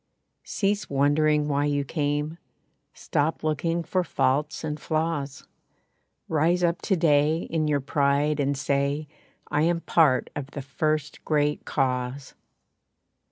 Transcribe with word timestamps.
Cease 0.43 0.89
wondering 0.89 1.47
why 1.47 1.65
you 1.65 1.83
came 1.85 2.39
Stop 2.91 3.43
looking 3.43 3.83
for 3.83 4.03
faults 4.03 4.63
and 4.63 4.79
flaws. 4.79 5.45
Rise 6.27 6.63
up 6.63 6.81
to 6.81 6.95
day 6.95 7.43
in 7.51 7.67
your 7.67 7.81
pride 7.81 8.39
and 8.39 8.57
say, 8.57 9.07
"I 9.51 9.61
am 9.61 9.81
part 9.81 10.31
of 10.35 10.47
the 10.49 10.63
First 10.63 11.23
Great 11.23 11.65
Cause! 11.65 12.33